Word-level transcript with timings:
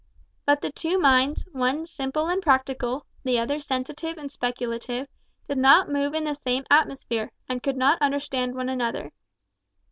But 0.47 0.61
the 0.61 0.71
two 0.71 0.97
minds, 0.97 1.45
one 1.51 1.85
simple 1.85 2.25
and 2.25 2.41
practical, 2.41 3.05
the 3.23 3.37
other 3.37 3.59
sensitive 3.59 4.17
and 4.17 4.31
speculative, 4.31 5.07
did 5.47 5.59
not 5.59 5.91
move 5.91 6.15
in 6.15 6.23
the 6.23 6.33
same 6.33 6.63
atmosphere, 6.71 7.31
and 7.47 7.61
could 7.61 7.77
not 7.77 8.01
understand 8.01 8.55
one 8.55 8.67
another. 8.69 9.11